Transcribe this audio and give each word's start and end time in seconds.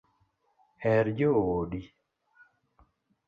Her 0.81 1.05
joodi 1.17 1.81